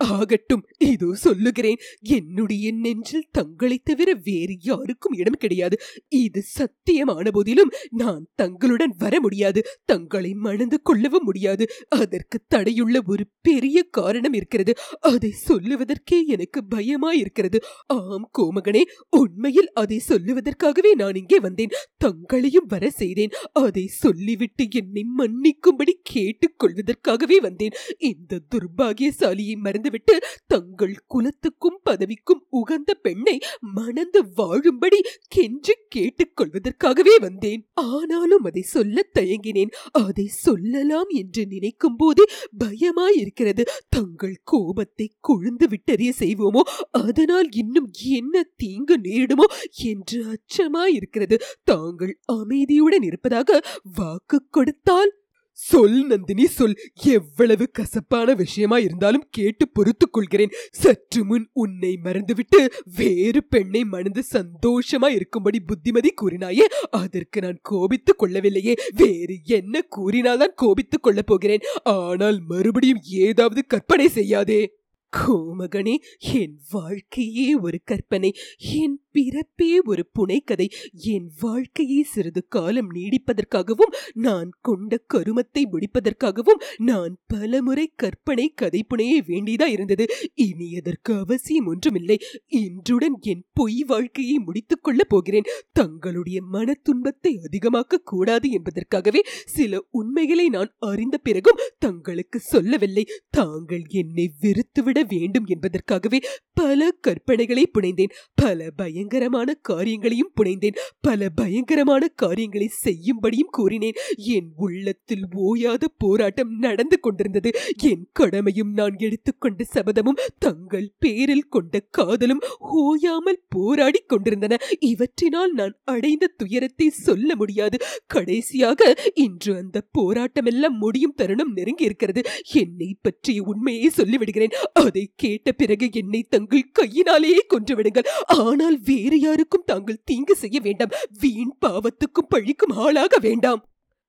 ஆகட்டும் 0.01 0.65
இதோ 0.77 1.13
சொல்லுகிறேன். 1.13 1.77
என்னுடைய 2.01 2.71
நெஞ்சில் 2.71 3.27
தங்களைத் 3.31 3.85
தவிர 3.85 4.13
வேறு 4.23 4.57
யாருக்கும் 4.59 5.17
இடம் 5.17 5.37
கிடையாது. 5.37 5.77
இது 6.07 6.43
சத்தியமான 6.59 7.29
போதிலும் 7.31 7.71
நான் 7.89 8.27
தங்களுடன் 8.35 8.93
வர 8.97 9.19
முடியாது. 9.19 9.61
தங்களை 9.85 10.33
மணந்து 10.33 10.81
கொள்ளவும் 10.81 11.23
முடியாது. 11.23 11.67
அதற்கு 11.89 12.39
தடையுள்ள 12.55 12.99
ஒரு 13.05 13.27
பெரிய 13.41 13.83
காரணம் 13.83 14.33
இருக்கிறது. 14.33 14.73
அதை 14.99 15.33
சொல்லுவதற்கே 15.47 16.25
எனக்கு 16.25 16.63
பயமாயிருக்கிறது. 16.75 17.55
ஆம் 17.87 18.31
கோமகனே 18.39 18.81
உண்மையில் 19.09 19.71
அதை 19.73 20.01
சொல்லுவதற்காகவே 20.07 20.91
நான் 20.95 21.15
இங்கே 21.15 21.39
வந்தேன். 21.39 21.69
தங்களையும் 21.97 22.65
வர 22.67 22.89
செய்தேன். 22.89 23.29
அதை 23.53 23.87
சொல்லிவிட்டு 23.87 24.67
என்னை 24.69 25.05
மன்னிக்கும்படி 25.17 25.93
கேட்டுக்கொள்வதற்காகவே 26.13 27.37
வந்தேன். 27.41 27.71
இந்த 27.97 28.39
துர்பாகியசாலியை 28.55 29.55
மறந்து 29.57 29.90
மறந்துவிட்டு 29.91 30.19
தங்கள் 30.47 30.95
குலத்துக்கும் 31.05 31.79
பதவிக்கும் 31.83 32.45
உகந்த 32.49 32.93
பெண்ணை 32.93 33.39
மணந்து 33.59 34.23
வாழும்படி 34.35 34.99
கென்று 35.27 35.75
கேட்டுக்கொள்வதற்காகவே 35.95 37.15
வந்தேன். 37.19 37.69
ஆனாலும் 37.73 38.43
அதை 38.43 38.61
சொல்ல 38.61 39.05
தயங்கினேன். 39.19 39.71
அதை 39.91 40.25
சொல்லலாம் 40.25 41.09
என்று 41.09 41.45
நினைக்கும் 41.45 41.95
போதே 41.95 42.23
பயமாயிருக்கிறது. 42.59 43.63
தங்கள் 43.89 44.41
கோபத்தை 44.43 45.07
கொழுந்து 45.27 45.67
விட்டறிய 45.67 46.11
செய்வோமோ? 46.19 46.61
அதனால் 46.91 47.51
இன்னும் 47.51 47.89
என்ன 48.03 48.43
தீங்கு 48.57 48.97
நேரிடுமோ? 48.97 49.47
என்று 49.83 50.23
அச்சமாயிருக்கிறது. 50.35 51.39
தாங்கள் 51.63 52.19
அமைதியுடன் 52.25 53.03
இருப்பதாக 53.03 53.61
வாக்கு 53.95 54.47
கொடுத்தால் 54.49 55.19
சொல் 55.63 56.05
நந்தினி 56.05 56.45
சொல். 56.45 56.75
எவ்வளவு 57.03 57.69
கசப்பான 57.71 58.33
விஷயமா 58.33 58.77
இருந்தாலும் 58.77 59.27
கேட்டு 59.29 59.69
பொறுத்துக் 59.69 60.13
கொள்கிறேன். 60.13 60.49
சற்று 60.71 61.25
முன் 61.25 61.49
உன்னை 61.53 61.99
மறந்துவிட்டு 62.03 62.71
வேறு 62.97 63.43
பெண்ணை 63.43 63.83
மணந்து 63.83 64.23
சந்தோஷமா 64.31 65.07
இருக்கும்படி 65.07 65.59
புத்திமதி 65.59 66.13
கூறினாயே 66.21 66.65
அதற்கு 66.91 67.41
நான் 67.41 67.59
கோபித்துக் 67.61 68.23
கொள்ளவில்லையே. 68.23 68.73
வேறு 68.95 69.39
என்ன 69.43 69.81
கூறினால்தான் 69.81 70.53
கோபித்துக் 70.55 71.03
கொள்ளப் 71.03 71.27
போகிறேன். 71.27 71.59
ஆனால் 71.83 72.41
மறுபடியும் 72.47 73.01
ஏதாவது 73.03 73.65
கற்பனை 73.65 74.07
செய்யாதே. 74.07 74.80
கோமகனே 75.17 75.95
என் 76.33 76.59
வாழ்க்கையே 76.71 77.55
ஒரு 77.55 77.79
கற்பனை 77.83 78.35
என் 78.57 78.99
பிறப்பே 79.11 79.79
ஒரு 79.85 80.09
புனைக்கதை 80.19 80.71
என் 80.91 81.31
வாழ்க்கையே 81.39 82.03
சிறிது 82.03 82.47
காலம் 82.47 82.91
நீடிப்பதற்காகவும் 82.91 83.93
நான் 84.13 84.51
கொண்ட 84.61 85.01
கருமத்தை 85.13 85.63
முடிப்பதற்காகவும் 85.71 86.61
நான் 86.77 87.17
பலமுறை 87.27 87.91
கற்பனை 87.95 88.51
கதை 88.55 88.83
புனைய 88.83 89.23
வேண்டியதா 89.27 89.65
இருந்தது. 89.65 90.05
இனி 90.35 90.77
அதற்கு 90.77 91.17
அவசியம் 91.17 91.65
ஒன்றுமில்லை. 91.65 92.19
இன்றுடன் 92.47 93.17
என் 93.21 93.43
பொய் 93.53 93.83
வாழ்க்கையை 93.83 94.37
முடித்துக் 94.37 94.83
கொள்ளப் 94.83 95.09
போகிறேன். 95.09 95.43
தங்களுடைய 95.71 96.41
மன 96.41 96.73
துன்பத்தை 96.73 97.39
அதிகமாக்க 97.51 98.01
கூடாது 98.03 98.49
என்பதற்காகவே 98.49 99.23
சில 99.45 99.85
உண்மைகளை 99.89 100.49
நான் 100.49 100.75
அறிந்த 100.79 101.17
பிறகும் 101.17 101.59
தங்களுக்கு 101.79 102.39
சொல்லவில்லை. 102.39 103.07
தாங்கள் 103.29 103.83
என்னை 103.87 104.31
வெறுத்துவிட 104.41 104.99
வேண்டும் 105.05 105.45
என்பதற்காகவே 105.45 106.21
பல 106.53 106.89
கற்பனைகளை 107.07 107.63
புனைந்தேன். 107.73 108.13
பல 108.35 108.69
பயங்கரமான 108.75 109.53
காரியங்களையும் 109.53 110.31
புனைந்தேன். 110.41 110.77
பல 111.01 111.29
பயங்கரமான 111.29 112.07
காரியங்களை 112.07 112.69
செய்யும்படியும் 112.85 113.51
கூறினேன். 113.51 113.93
என் 114.15 114.49
உள்ளத்தில் 114.55 115.25
ஓயாத 115.35 115.83
போராட்டம் 115.97 116.57
நடந்து 116.57 116.99
கொண்டிருந்தது. 116.99 117.51
என் 117.77 118.07
கடமையும் 118.13 118.71
நான் 118.73 118.95
எடுத்துக்கொண்ட 118.97 119.63
சபதமும் 119.73 120.19
தங்கள் 120.39 120.93
பேரில் 120.99 121.47
கொண்ட 121.47 121.79
காதலும் 121.79 122.41
ஓயாமல் 122.59 123.43
போராடி 123.49 123.99
கொண்டிருந்தன. 124.07 124.57
இவற்றினால் 124.79 125.51
நான் 125.51 125.79
அடைந்த 125.83 126.33
துயரத்தை 126.37 126.89
சொல்ல 126.89 127.35
முடியாது. 127.35 127.77
கடைசியாக 128.07 128.95
இன்று 129.13 129.55
அந்த 129.55 129.81
போராட்டமெல்லாம் 129.99 130.77
முடியும் 130.79 131.13
தருணம் 131.15 131.51
நெருங்கி 131.51 131.83
இருக்கிறது 131.83 132.21
என்னை 132.53 132.97
பற்றிய 133.01 133.43
உண்மையை 133.43 133.91
சொல்லிவிடுகிறேன். 133.97 134.55
அதை 134.91 135.03
கேட்ட 135.15 135.51
பிறகு 135.51 135.85
என்னை 135.91 136.21
தங்கள் 136.29 136.71
கையினாலேயே 136.71 137.41
கொன்றுவிடுங்கள். 137.49 138.07
ஆனால் 138.37 138.77
வேறு 138.85 139.17
யாருக்கும் 139.19 139.67
தாங்கள் 139.71 140.03
தீங்கு 140.05 140.35
செய்ய 140.35 140.59
வேண்டாம். 140.59 140.95
வீண் 141.19 141.57
பாவத்துக்கும் 141.65 142.31
பழிக்கும் 142.35 142.75
ஆளாக 142.75 143.17
வேண்டாம். 143.21 143.61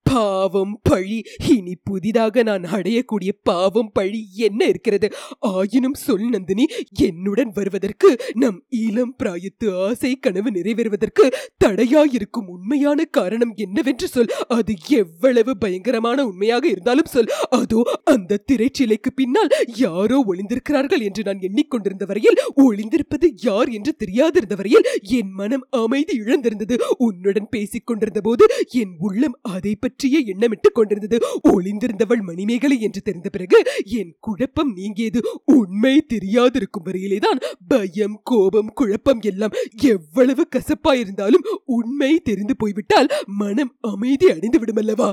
பாவம் 0.02 0.80
பழி. 0.82 1.22
இனி 1.48 1.74
புதிதாக 1.84 2.42
நான் 2.42 2.62
அடையக்கூடிய 2.62 3.30
பாவம் 3.42 3.90
பழி 3.92 4.20
என்ன 4.36 4.64
இருக்கிறது? 4.64 5.12
ஆயினும் 5.38 5.94
சொல் 5.94 6.28
நந்தினி 6.28 6.66
என்னுடன் 6.90 7.52
வருவதற்கு 7.54 8.08
நம் 8.34 8.64
இளம் 8.68 9.14
பிராயத்து 9.22 9.68
ஆசை 9.76 10.14
கனவு 10.14 10.50
நிறைவேறுவதற்கு 10.50 11.32
தடையாயிருக்கும் 11.64 12.46
உண்மையான 12.46 13.04
காரணம் 13.04 13.54
என்னவென்று 13.56 14.08
சொல். 14.08 14.32
அது 14.48 14.74
எவ்வளவு 14.88 15.56
பயங்கரமான 15.56 16.26
உண்மையாக 16.26 16.68
இருந்தாலும் 16.68 17.04
சொல். 17.04 17.30
அதோ 17.50 17.82
அந்த 18.04 18.40
திரைச்சிலைக்கு 18.52 19.12
பின்னால் 19.14 19.48
யாரோ 19.76 20.24
ஒளிந்திருக்கிறார்கள் 20.26 21.00
என்று 21.00 21.22
நான் 21.22 21.40
எண்ணிக்கொண்டிருந்த 21.40 22.04
வரையில் 22.04 22.40
ஒளிந்திருப்பது 22.56 23.28
யார் 23.36 23.68
என்று 23.68 23.94
தெரியாதிருந்த 23.98 24.54
வரையில் 24.54 24.88
என் 25.00 25.32
மனம் 25.32 25.66
அமைதி 25.70 26.20
இழந்திருந்தது. 26.20 26.80
உன்னுடன் 26.98 27.48
பேசிக் 27.50 27.86
கொண்டிருந்த 27.86 28.20
போது 28.20 28.46
என் 28.68 28.94
உள்ளம் 28.98 29.38
அதை 29.42 29.74
பற்றிய 29.92 30.34
எண்ணமிட்டுக் 30.34 30.72
கொண்டிருந்தது. 30.72 31.26
ஒளிந்திருந்தவள் 31.48 32.20
மணிமேகலை 32.20 32.80
என்று 32.80 33.00
தெரிந்த 33.00 33.28
பிறகு 33.28 33.62
என் 33.84 34.16
குழப்பம் 34.20 34.72
நீங்கியது. 34.72 35.20
உண்மை 35.44 36.06
தெரியாதிருக்கும் 36.14 36.84
வரையிலேதான் 36.84 37.40
பயம் 37.68 38.20
கோபம் 38.24 38.72
குழப்பம் 38.74 39.20
எல்லாம் 39.20 39.50
எவ்வளவு 39.82 40.48
கசப்பாயிருந்தாலும் 40.56 41.44
உண்மை 41.64 42.20
தெரிந்து 42.20 42.56
போய்விட்டால் 42.56 43.08
மனம் 43.26 43.76
அமைதி 43.80 44.30
அடைந்து 44.30 44.58
விடுமல்லவா 44.58 45.12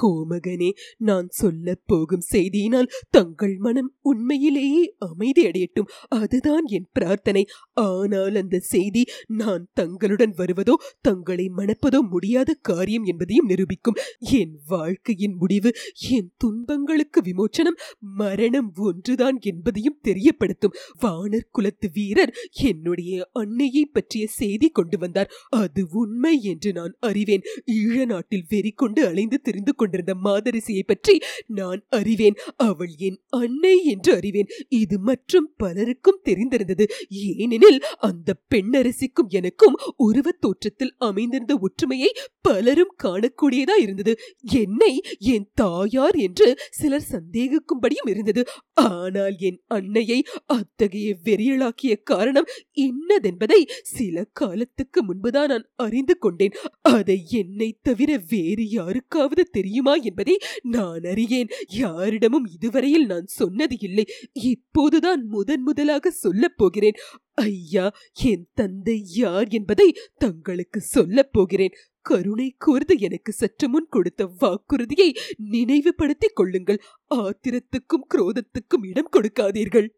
கோமகனே 0.00 0.70
நான் 1.08 1.28
சொல்ல 1.40 1.76
போகும் 1.90 2.24
செய்தியினால் 2.32 2.92
தங்கள் 3.10 3.56
மனம் 3.58 3.90
உண்மையிலேயே 4.10 4.82
அமைதி 5.08 5.42
அடையட்டும் 5.48 5.90
அதுதான் 6.18 6.66
என் 6.76 6.88
பிரார்த்தனை. 6.92 7.42
ஆனால் 7.86 8.36
அந்த 8.42 8.56
செய்தி 8.72 9.02
நான் 9.40 9.64
தங்களுடன் 9.72 10.34
வருவதோ 10.40 10.74
தங்களை 11.00 11.46
மணப்பதோ 11.56 12.00
முடியாத 12.12 12.56
காரியம் 12.68 13.04
என்பதையும் 13.04 13.50
நிரூபிக்கும். 13.52 13.98
என் 14.40 14.54
வாழ்க்கையின் 14.66 15.36
முடிவு 15.36 15.70
என் 16.16 16.30
துன்பங்களுக்கு 16.36 17.20
விமோச்சனம் 17.28 17.78
மரணம் 18.20 18.70
ஒன்றுதான் 18.88 19.38
என்பதையும் 19.50 20.00
தெரியப்படுத்தும். 20.08 20.76
வானர் 21.02 21.50
குலத்து 21.50 21.88
வீரர் 21.92 22.34
என்னுடைய 22.70 23.28
அன்னையை 23.32 23.84
பற்றிய 23.86 24.24
செய்தி 24.40 24.68
கொண்டு 24.70 24.96
வந்தார். 24.98 25.32
அது 25.62 25.82
உண்மை 26.00 26.34
என்று 26.52 26.70
நான் 26.72 26.94
அறிவேன். 27.00 27.46
ஈழ 27.78 27.96
நாட்டில் 28.06 28.46
வெறி 28.48 28.72
கொண்டு 28.74 29.00
அலைந்து 29.08 29.38
தெரிந்து 29.40 29.72
கொண்டிருந்த 29.88 30.14
மாதரிசியை 30.24 30.82
பற்றி 30.86 31.20
நான் 31.46 31.84
அறிவேன். 31.88 32.34
அவள் 32.56 32.94
என் 32.96 33.18
அன்னை 33.26 33.84
என்று 33.84 34.14
அறிவேன். 34.14 34.48
இது 34.68 34.98
மற்றும் 34.98 35.54
பலருக்கும் 35.56 36.20
தெரிந்திருந்தது. 36.24 36.86
ஏனெனில் 37.08 37.80
அந்த 37.98 38.34
பெண்ணரசிக்கும் 38.54 39.28
எனக்கும் 39.28 39.76
உருவத் 39.96 40.40
தோற்றத்தில் 40.40 40.94
அமைந்திருந்த 40.98 41.58
ஒற்றுமையை 41.60 42.12
பலரும் 42.40 42.94
காணக்கூடியதா 43.04 43.76
இருந்தது. 43.78 44.18
என்னை 44.40 45.00
என் 45.18 45.48
தாயார் 45.54 46.16
என்று 46.16 46.58
சிலர் 46.70 47.08
சந்தேகிக்கும்படியும் 47.10 48.08
இருந்தது. 48.08 48.44
ஆனால் 48.72 49.36
என் 49.38 49.60
அன்னையை 49.66 50.24
அத்தகைய 50.46 51.16
வெறியலாக்கிய 51.24 52.02
காரணம் 52.02 52.48
இன்னதென்பதை 52.80 53.60
சில 53.82 54.24
காலத்துக்கு 54.32 55.04
முன்புதான் 55.04 55.48
நான் 55.48 55.66
அறிந்து 55.76 56.18
கொண்டேன். 56.18 56.54
அதை 56.82 57.26
என்னை 57.30 57.78
தவிர 57.82 58.20
வேறு 58.28 58.68
யாருக்காவது 58.70 59.44
தெரியும் 59.50 59.77
என்பதை 59.84 60.38
நான் 60.62 61.00
அறியேன். 61.00 61.48
யாரிடமும் 61.68 62.46
இதுவரையில் 62.52 63.06
நான் 63.06 63.26
சொன்னது 63.26 63.76
இல்லை. 63.80 64.04
இப்போதுதான் 64.32 65.26
முதன் 65.26 65.62
முதலாக 65.62 66.10
சொல்லப் 66.10 66.56
போகிறேன். 66.56 66.92
ஐயா 67.34 67.92
என் 68.22 68.48
தந்தை 68.54 69.02
யார் 69.04 69.48
என்பதை 69.48 69.96
தங்களுக்கு 70.16 70.80
சொல்லப் 70.80 71.32
போகிறேன். 71.32 71.70
கருணை 72.00 72.54
கூர்ந்து 72.58 72.98
எனக்கு 72.98 73.32
சற்று 73.32 73.68
முன் 73.68 73.86
கொடுத்த 73.90 74.30
வாக்குறுதியை 74.40 75.16
நினைவுபடுத்திக் 75.36 76.36
கொள்ளுங்கள். 76.36 76.80
ஆத்திரத்துக்கும் 77.14 78.06
குரோதத்துக்கும் 78.14 78.86
இடம் 78.88 79.08
கொடுக்காதீர்கள். 79.12 79.96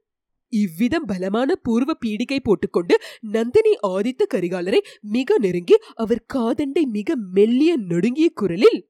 இவ்விதம் 0.48 1.04
பலமான 1.04 1.54
பூர்வ 1.54 1.92
பீடிகை 2.06 2.38
போட்டுக்கொண்டு 2.42 2.98
நந்தினி 3.20 3.76
ஆதித்த 3.82 4.22
கரிகாலரை 4.34 4.78
மிக 5.00 5.38
நெருங்கி 5.38 5.74
அவர் 5.94 6.24
காதண்டை 6.34 6.82
மிக 6.82 7.16
மெல்லிய 7.16 7.76
நொடுங்கிய 7.76 8.30
குரலில் 8.34 8.88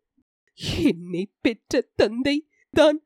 என்னை 0.84 1.30
பெற்ற 1.40 1.88
தந்தை 1.96 2.48
தான் 2.70 3.02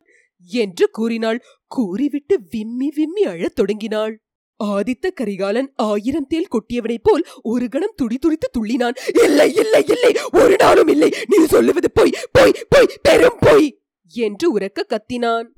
என்று 0.46 0.90
கூறினாள். 0.90 1.42
கூறிவிட்டு 1.66 2.40
விம்மி 2.50 2.92
விம்மி 2.94 3.22
அழத் 3.22 3.54
தொடங்கினாள். 3.54 4.18
ஆதித்த 4.64 5.10
கரிகாலன் 5.14 5.72
ஆயிரம் 5.74 6.26
தேல் 6.26 6.52
கொட்டியவனைப் 6.52 7.02
போல் 7.02 7.24
ஒரு 7.42 7.68
கணம் 7.68 7.94
துடி 7.96 8.18
துடித்து 8.18 8.50
துள்ளினான். 8.50 8.96
இல்லை 9.24 9.54
இல்லை 9.54 9.84
இல்லை 9.86 10.14
ஒரு 10.32 10.56
நாளும் 10.58 10.88
இல்லை. 10.88 11.10
நீ 11.28 11.44
சொல்லுவது 11.44 11.90
பொய் 11.90 12.12
பொய் 12.32 12.52
போய் 12.68 12.92
பெரும் 13.02 13.38
பொய் 13.40 13.80
என்று 14.08 14.52
உரக்க 14.52 14.86
கத்தினான். 14.88 15.48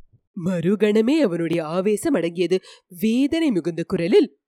மறுகணமே 0.44 1.20
அவனுடைய 1.20 1.64
ஆவேசம் 1.64 2.14
அடங்கியது. 2.14 2.60
வேதனை 2.88 3.50
மிகுந்த 3.50 3.82
குரலில் 3.82 4.38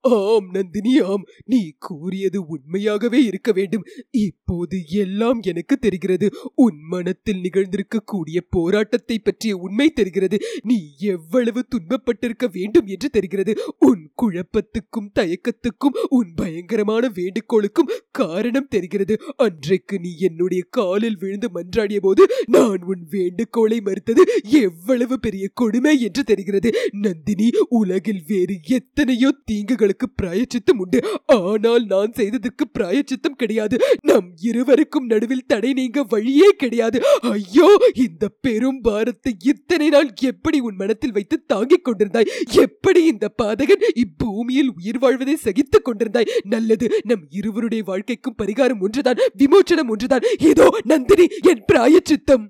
ஆம் 0.00 0.50
நந்தினி 0.50 1.00
ஆம். 1.00 1.24
நீ 1.44 1.72
கூறியது 1.78 2.46
உண்மையாகவே 2.46 3.24
இருக்க 3.24 3.52
வேண்டும். 3.52 3.84
இப்போது 4.10 4.86
எல்லாம் 4.88 5.40
எனக்கு 5.42 5.78
தெரிகிறது. 5.78 6.30
உன் 6.54 6.78
மனத்தில் 6.88 7.40
நிகழ்ந்திருக்கக்கூடிய 7.40 8.38
போராட்டத்தை 8.50 9.18
பற்றிய 9.18 9.56
உண்மை 9.56 9.90
தெரிகிறது. 9.90 10.38
நீ 10.62 10.94
எவ்வளவு 10.98 11.64
துன்பப்பட்டிருக்க 11.68 12.46
வேண்டும் 12.52 12.86
என்று 12.86 13.10
தெரிகிறது. 13.10 13.54
உன் 13.78 14.10
குழப்பத்துக்கும் 14.22 15.10
தயக்கத்துக்கும் 15.18 15.98
உன் 16.08 16.34
பயங்கரமான 16.34 17.08
வேண்டுகோளுக்கும் 17.08 17.92
காரணம் 18.10 18.68
தெரிகிறது. 18.68 19.20
அன்றைக்கு 19.36 20.00
நீ 20.00 20.16
என்னுடைய 20.18 20.64
காலில் 20.70 21.18
விழுந்து 21.18 21.50
மன்றாடிய 21.54 21.96
போது 22.00 22.26
நான் 22.46 22.82
உன் 22.82 23.06
வேண்டுகோளை 23.10 23.80
மறுத்தது 23.80 24.24
எவ்வளவு 24.42 25.20
பெரிய 25.20 25.48
கொடுமை 25.54 26.00
என்று 26.00 26.24
தெரிகிறது. 26.24 26.72
நந்தினி 26.90 27.50
உலகில் 27.68 28.24
வேறு 28.26 28.58
எத்தனையோ 28.62 29.30
தீங்குகள் 29.44 29.87
உங்களுக்கு 29.88 30.08
பிராயச்சித்தம் 30.20 30.80
உண்டு. 30.82 30.98
ஆனால் 31.34 31.84
நான் 31.92 32.16
செய்ததற்கு 32.18 32.64
பிராயச்சித்தம் 32.76 33.36
கிடையாது. 33.42 33.76
நம் 34.08 34.28
இருவருக்கும் 34.48 35.06
நடுவில் 35.12 35.46
தடை 35.52 35.70
நீங்க 35.78 36.02
வழியே 36.12 36.48
கிடையாது. 36.62 36.98
ஐயோ 37.30 37.68
இந்த 38.06 38.24
பெரும் 38.46 38.80
பாரத்தை 38.86 39.32
இத்தனை 39.52 39.88
நாள் 39.94 40.10
எப்படி 40.32 40.60
உன் 40.68 40.78
மனத்தில் 40.82 41.14
வைத்து 41.16 41.38
தாங்கிக் 41.52 41.86
கொண்டிருந்தாய்? 41.86 42.30
எப்படி 42.64 43.02
இந்த 43.12 43.28
பாதகன் 43.42 43.86
இப்பூமியில் 44.04 44.70
உயிர் 44.78 45.00
வாழ்வதை 45.04 45.36
சகித்துக் 45.46 45.86
கொண்டிருந்தாய்? 45.88 46.30
நல்லது 46.54 46.88
நம் 47.12 47.24
இருவருடைய 47.40 47.84
வாழ்க்கைக்கும் 47.90 48.38
பரிகாரம் 48.42 48.84
ஒன்றுதான் 48.88 49.24
விமோச்சனம் 49.42 49.92
ஒன்றுதான். 49.94 50.28
இதோ 50.52 50.68
நந்தினி 50.92 51.28
என் 51.52 51.66
பிராயச்சித்தம். 51.72 52.46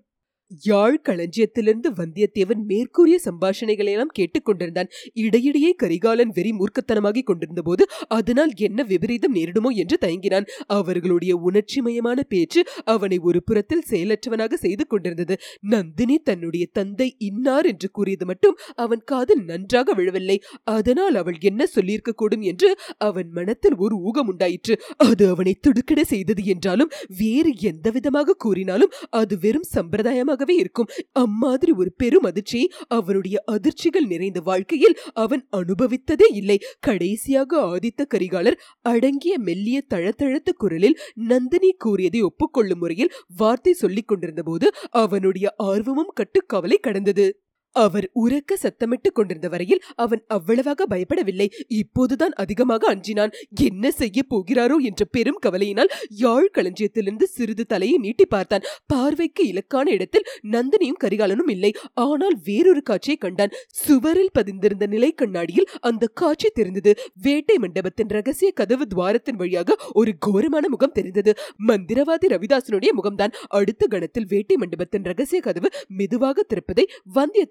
யாழ் 0.51 0.97
களஞ்சியத்திலிருந்து 1.03 1.89
வந்தியத்தேவன் 1.99 2.63
மேற்கூறிய 2.69 3.17
சம்பாஷணைகளையெல்லாம் 3.25 4.13
கேட்டுக்கொண்டிருந்தான் 4.19 4.91
இடையிடையே 5.15 5.71
கரிகாலன் 5.77 6.33
வெறி 6.35 6.53
மூர்க்கத்தனமாகிக் 6.53 7.27
கொண்டிருந்த 7.27 7.63
போது 7.63 7.85
அதனால் 8.09 8.53
என்ன 8.59 8.83
விபரீதம் 8.83 9.35
நேரிடுமோ 9.35 9.71
என்று 9.75 9.97
தயங்கினான். 10.01 10.47
அவர்களுடைய 10.67 11.33
உணர்ச்சிமயமான 11.49 12.19
பேச்சு 12.29 12.63
அவனை 12.85 13.19
ஒரு 13.19 13.43
புறத்தில் 13.43 13.85
செயலற்றவனாக 13.91 14.55
செய்து 14.57 14.87
கொண்டிருந்தது. 14.87 15.37
நந்தினி 15.61 16.17
தன்னுடைய 16.19 16.65
தந்தை 16.73 17.09
இன்னார் 17.29 17.67
என்று 17.67 17.91
கூறியது 17.91 18.27
மட்டும் 18.27 18.57
அவன் 18.77 19.05
காது 19.05 19.37
நன்றாக 19.43 19.93
விழவில்லை. 19.93 20.39
அதனால் 20.77 21.15
அவள் 21.15 21.39
என்ன 21.43 21.67
சொல்லியிருக்க 21.67 22.13
கூடும் 22.13 22.43
என்று 22.43 22.71
அவன் 23.01 23.31
மனத்தில் 23.31 23.77
ஒரு 23.77 23.97
ஊகம் 24.01 24.29
உண்டாயிற்று. 24.29 24.75
அது 25.09 25.25
அவனை 25.29 25.55
துடுக்கிட 25.61 26.01
செய்தது 26.05 26.43
என்றாலும் 26.45 26.93
வேறு 27.19 27.53
எந்த 27.71 27.87
விதமாக 27.91 28.37
கூறினாலும் 28.39 28.95
அது 29.11 29.35
வெறும் 29.39 29.71
சம்பிரதாயமாகவே 30.39 30.55
இருக்கும். 30.59 30.89
அம்மாதிரி 31.13 31.73
ஒரு 31.73 31.91
பெரும் 31.97 32.23
அதிர்ச்சி 32.23 32.61
அவருடைய 32.89 33.37
அதிர்ச்சிகள் 33.53 34.07
நிறைந்த 34.07 34.41
வாழ்க்கையில் 34.41 34.97
அவன் 35.15 35.43
அனுபவித்ததே 35.57 36.29
இல்லை. 36.31 36.59
கடைசியாக 36.81 37.61
ஆதித்த 37.73 38.07
கரிகாலர் 38.15 38.59
அடங்கிய 38.83 39.35
மெல்லிய 39.39 39.79
தழத்தழத்த 39.95 40.51
குரலில் 40.57 40.99
நந்தினி 41.29 41.73
கூறியதை 41.79 42.23
ஒப்புக்கொள்ளும் 42.23 42.79
முறையில் 42.79 43.15
வார்த்தை 43.37 43.73
சொல்லிக் 43.73 44.09
கொண்டிருந்த 44.09 44.43
போது 44.43 44.67
அவனுடைய 45.05 45.47
ஆர்வமும் 45.57 46.15
கட்டுக்கவலை 46.21 46.79
கடந்தது. 46.81 47.27
அவர் 47.73 48.11
உறக்க 48.15 48.57
சத்தமிட்டுக் 48.63 49.15
கொண்டிருந்த 49.15 49.49
வரையில் 49.49 49.83
அவன் 49.95 50.23
அவ்வளவாக 50.27 50.87
பயப்படவில்லை. 50.91 51.49
இப்போதுதான் 51.67 52.33
அதிகமாக 52.33 52.95
அஞ்சினான். 52.95 53.33
என்ன 53.55 53.91
செய்ய 53.91 54.23
போகிறாரோ 54.31 54.77
என்ற 54.79 55.05
பெரும் 55.05 55.39
கவலையினால் 55.47 55.93
யாழ் 56.09 56.51
களஞ்சியத்திலிருந்து 56.55 57.23
சிறிது 57.23 57.67
தலையை 57.67 57.99
நீட்டி 57.99 58.27
பார்த்தான். 58.27 58.63
பார்வைக்கு 58.87 59.45
இலக்கான 59.45 59.89
இடத்தில் 59.89 60.27
நந்தினியும் 60.43 61.01
கரிகாலனும் 61.05 61.51
இல்லை. 61.51 61.75
ஆனால் 61.95 62.37
வேறொரு 62.45 62.83
காட்சியை 62.83 63.17
கண்டான். 63.17 63.51
சுவரில் 63.69 64.35
பதிந்திருந்த 64.39 64.87
நிலை 64.87 65.13
கண்ணாடியில் 65.13 65.69
அந்த 65.81 66.07
காட்சி 66.07 66.49
தெரிந்தது. 66.49 66.99
வேட்டை 67.23 67.59
மண்டபத்தின் 67.59 68.09
ரகசிய 68.09 68.51
கதவு 68.51 68.87
துவாரத்தின் 68.87 69.37
வழியாக 69.37 69.77
ஒரு 69.93 70.15
கோரமான 70.19 70.69
முகம் 70.69 70.93
தெரிந்தது. 70.93 71.35
மந்திரவாதி 71.67 72.27
ரவிதாசனுடைய 72.29 72.93
முகம்தான். 73.03 73.35
அடுத்த 73.49 73.87
கணத்தில் 73.87 74.27
வேட்டை 74.27 74.57
மண்டபத்தின் 74.57 75.03
ரகசிய 75.03 75.41
கதவு 75.41 75.69
மெதுவாக 75.89 76.45
திறப்பதை 76.55 76.85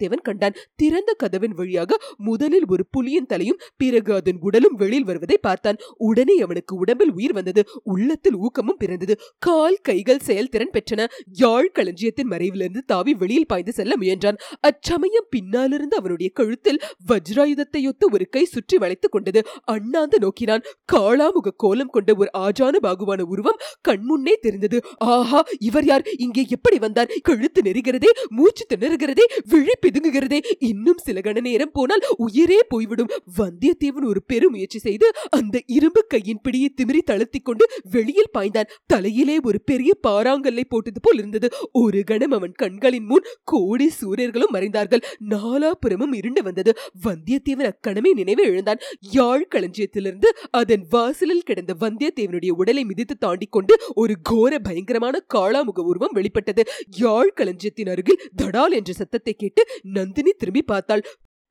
வந்தியத்தேவன் 0.08 0.22
கண்டான். 0.22 0.54
திறந்த 0.76 1.14
கதவின் 1.18 1.52
வழியாக 1.52 1.98
முதலில் 2.18 2.66
ஒரு 2.68 2.86
புலியின் 2.98 3.26
தலையும் 3.26 3.58
பிறகு 3.78 4.14
அதன் 4.14 4.38
உடலும் 4.40 4.76
வெளியில் 4.76 5.06
வருவதை 5.06 5.38
பார்த்தான். 5.38 5.76
உடனே 5.98 6.40
அவனுக்கு 6.40 6.76
உடம்பில் 6.76 7.12
உயிர் 7.12 7.34
வந்தது. 7.34 7.68
உள்ளத்தில் 7.84 8.36
ஊக்கமும் 8.36 8.78
பிறந்தது. 8.78 9.20
கால் 9.40 9.78
கைகள் 9.82 10.20
செயல்திறன் 10.20 10.70
பெற்றன. 10.74 11.06
யாழ் 11.34 11.72
களஞ்சியத்தின் 11.72 12.30
மறைவிலிருந்து 12.30 12.78
தாவி 12.86 13.14
வெளியில் 13.14 13.48
பாய்ந்து 13.48 13.72
செல்ல 13.72 13.96
முயன்றான். 14.00 14.38
அச்சமயம் 14.60 15.26
பின்னாலிருந்து 15.30 15.98
அவனுடைய 15.98 16.32
கழுத்தில் 16.36 16.82
வஜ்ராயுதத்தையொத்த 17.08 18.06
ஒரு 18.12 18.30
கை 18.30 18.46
சுற்றி 18.46 18.78
வளைத்துக் 18.78 19.12
கொண்டது. 19.12 19.44
அண்ணாந்து 19.64 20.20
நோக்கினான். 20.20 20.62
காளாமுக 20.94 21.48
கோலம் 21.56 21.90
கொண்ட 21.90 22.16
ஒரு 22.16 22.30
ஆஜான 22.38 22.76
பாகுவான 22.82 23.22
உருவம் 23.22 23.58
கண்முன்னே 23.88 24.34
தெரிந்தது. 24.34 24.82
ஆஹா 24.98 25.46
இவர் 25.60 25.86
யார்? 25.86 26.04
இங்கே 26.18 26.46
எப்படி 26.50 26.80
வந்தார்? 26.80 27.10
கழுத்து 27.22 27.62
நெருகிறதே 27.62 28.06
மூச்சு 28.30 28.66
திணறுகிறதே 28.76 29.26
விழிப்பிது 29.50 29.97
நடுங்குகிறதே. 29.98 30.40
இன்னும் 30.60 30.98
சில 30.98 31.20
கண 31.20 31.42
நேரம் 31.42 31.74
போனால் 31.74 32.04
உயிரே 32.18 32.60
போய்விடும். 32.68 33.08
வந்தியத்தேவன் 33.38 34.06
ஒரு 34.06 34.24
பெருமுயற்சி 34.24 34.80
செய்து 34.80 35.12
அந்த 35.30 35.62
இரும்பு 35.66 36.06
கையின் 36.08 36.42
பிடியை 36.44 36.68
திமிரி 36.78 37.00
தளர்த்தி 37.00 37.40
கொண்டு 37.40 37.66
வெளியில் 37.92 38.34
பாய்ந்தான். 38.38 38.70
தலையிலே 38.88 39.40
ஒரு 39.44 39.62
பெரிய 39.62 39.94
பாறாங்கல்லை 40.08 40.64
போட்டது 40.70 41.00
போல் 41.02 41.18
இருந்தது. 41.18 41.50
ஒரு 41.72 42.04
கணம் 42.04 42.32
அவன் 42.32 42.52
கண்களின் 42.52 43.06
முன் 43.06 43.26
கோடி 43.44 43.90
சூரியர்களும் 43.90 44.54
மறைந்தார்கள். 44.54 45.04
நாலாபுரமும் 45.30 46.16
இருண்டு 46.16 46.44
வந்தது. 46.44 46.74
வந்தியத்தேவன் 47.06 47.72
அக்கணமே 47.72 48.14
நினைவு 48.14 48.44
எழுந்தான் 48.44 48.78
யாழ் 49.12 49.48
களஞ்சியத்திலிருந்து 49.56 50.30
அதன் 50.52 50.86
வாசலில் 50.90 51.44
கிடந்த 51.44 51.76
வந்தியத்தேவனுடைய 51.80 52.52
உடலை 52.52 52.84
மிதித்து 52.84 53.18
தாண்டி 53.18 53.46
கொண்டு 53.46 53.78
ஒரு 53.96 54.14
கோர 54.22 54.60
பயங்கரமான 54.60 55.26
காளாமுக 55.34 55.80
உருவம் 55.82 56.14
வெளிப்பட்டது. 56.14 56.64
யாழ் 56.98 57.34
களஞ்சியத்தின் 57.36 57.88
அருகில் 57.88 58.22
தடால் 58.42 58.70
என்ற 58.70 58.94
சத்தத்தை 58.94 59.34
கேட்டு 59.34 59.66
நந்தினி 59.94 60.32
திரும்பி 60.32 60.62
பார்த்தாள். 60.62 61.06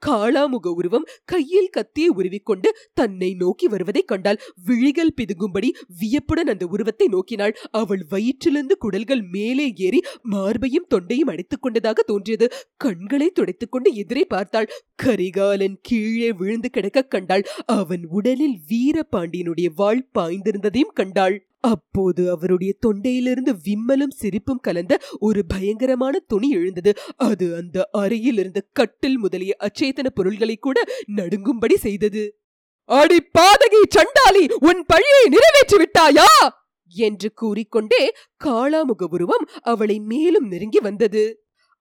காளாமுக 0.07 0.69
உருவம் 0.69 1.07
கையில் 1.25 1.69
கத்தியை 1.69 2.09
உருவிக்கொண்டு 2.09 2.69
தன்னை 2.95 3.35
நோக்கி 3.35 3.69
வருவதை 3.69 4.03
கண்டாள். 4.03 4.41
விழிகள் 4.65 5.15
பிதுங்கும்படி 5.17 5.69
வியப்புடன் 5.99 6.47
அந்த 6.47 6.67
உருவத்தை 6.67 7.09
நோக்கினாள். 7.13 7.55
அவள் 7.71 8.07
வயிற்றிலிருந்து 8.11 8.77
குடல்கள் 8.79 9.23
மேலே 9.23 9.73
ஏறி 9.77 10.03
மார்பையும் 10.23 10.87
தொண்டையும் 10.95 11.31
அடித்துக் 11.31 11.63
கொண்டதாக 11.63 12.03
தோன்றியது. 12.03 12.53
கண்களை 12.77 13.33
துடைத்துக்கொண்டு 13.33 13.93
எதிரே 13.93 14.25
பார்த்தாள். 14.25 14.71
கரிகாலன் 14.95 15.79
கீழே 15.83 16.33
விழுந்து 16.33 16.71
கிடக்க 16.71 17.03
கண்டாள். 17.03 17.47
அவன் 17.67 18.07
உடலில் 18.11 18.59
வீரபாண்டியனுடைய 18.69 19.71
வாழ் 19.75 20.09
பாய்ந்திருந்ததையும் 20.19 20.95
கண்டாள். 20.95 21.47
அப்போது 21.67 22.31
அவருடைய 22.31 22.73
தொண்டையிலிருந்து 22.87 23.53
விம்மலும் 23.65 24.15
சிரிப்பும் 24.15 24.61
கலந்த 24.61 24.95
ஒரு 25.19 25.41
பயங்கரமான 25.47 26.19
துணி 26.27 26.51
எழுந்தது. 26.51 26.93
அது 27.17 27.57
அந்த 27.57 27.89
அறையில் 27.93 28.39
இருந்த 28.39 28.61
கட்டில் 28.73 29.19
முதலிய 29.19 29.57
அச்சேதன 29.61 30.07
பொருள்களை 30.15 30.57
கூட 30.57 30.85
நடுங்கும்படி 31.17 31.75
செய்தது. 31.75 32.25
அடி 32.89 33.19
பாதகி 33.39 33.83
சண்டாளி 33.89 34.45
உன் 34.61 34.83
பழியை 34.87 35.23
நிறைவேற்றி 35.29 35.77
விட்டாயா? 35.77 36.31
என்று 36.93 37.29
கூறிக்கொண்டே 37.33 38.03
காளாமுக 38.45 39.05
உருவம் 39.11 39.45
அவளை 39.63 39.97
மேலும் 40.01 40.47
நெருங்கி 40.49 40.81
வந்தது. 40.81 41.23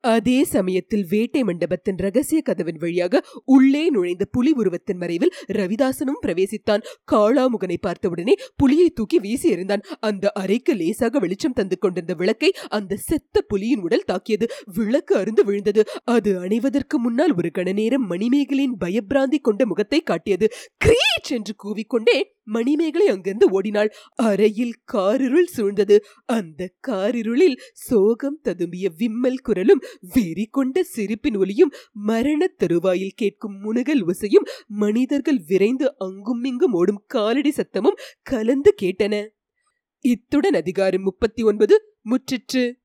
அதே 0.06 0.44
சமயத்தில் 0.44 1.06
வேட்டை 1.10 1.44
மண்டபத்தின் 1.44 1.96
ரகசிய 1.96 2.42
கதவின் 2.42 2.78
வழியாக 2.78 3.22
உள்ளே 3.46 3.90
நுழைந்த 3.90 4.26
புலி 4.26 4.52
உருவத்தின் 4.52 4.98
மறைவில் 4.98 5.34
ரவிதாசனும் 5.54 6.22
பிரவேசித்தான். 6.26 6.84
காளாமுகனை 7.12 7.78
பார்த்தவுடனே 7.82 8.36
புலியை 8.56 8.90
தூக்கி 8.90 9.20
வீசி 9.20 9.54
எறிந்தான். 9.54 9.84
அந்த 10.00 10.32
அறைக்கு 10.32 10.74
லேசாக 10.74 11.20
வெளிச்சம் 11.20 11.54
தந்து 11.54 11.78
கொண்டிருந்த 11.78 12.14
விளக்கை 12.14 12.52
அந்த 12.70 12.96
செத்த 12.96 13.46
புலியின் 13.54 13.82
உடல் 13.82 14.06
தாக்கியது. 14.06 14.48
விளக்கு 14.66 15.16
அருந்து 15.16 15.44
விழுந்தது. 15.44 15.84
அது 16.04 16.40
அணைவதற்கு 16.40 16.98
முன்னால் 16.98 17.36
ஒரு 17.36 17.52
கணநேரம் 17.58 18.06
மணிமேகலின் 18.10 18.78
பயப்பிராந்தி 18.86 19.40
கொண்ட 19.42 19.66
முகத்தை 19.66 20.02
காட்டியது. 20.02 20.50
கிரீச் 20.86 21.30
என்று 21.30 21.56
கூவிக்கொண்டே 21.64 22.18
மணிமேகலை 22.46 23.08
அங்கிருந்து 23.08 23.50
ஓடினாள். 23.50 23.94
அறையில் 24.16 24.74
காரிருள் 24.94 25.50
சூழ்ந்தது. 25.58 25.98
அந்த 26.26 26.72
காரிருளில் 26.88 27.58
சோகம் 27.74 28.40
ததும்பிய 28.44 28.90
விம்மல் 28.98 29.38
குரலும் 29.38 29.84
வெறி 30.14 30.46
கொண்ட 30.46 30.84
சிரிப்பின் 30.84 31.38
ஒலியும் 31.38 31.74
மரணத் 31.92 32.58
தருவாயில் 32.58 33.16
கேட்கும் 33.16 33.60
முனுகல் 33.60 34.04
உசையும் 34.06 34.48
மனிதர்கள் 34.68 35.42
விரைந்து 35.48 35.94
அங்கும் 35.98 36.44
இங்கும் 36.44 36.74
ஓடும் 36.74 37.04
காலடி 37.08 37.54
சத்தமும் 37.56 38.00
கலந்து 38.22 38.76
கேட்டன. 38.82 39.28
இத்துடன் 40.00 40.54
அதிகாரம் 40.54 41.02
முப்பத்தி 41.02 41.44
ஒன்பது 41.44 41.76
முற்றிற்று. 42.10 42.74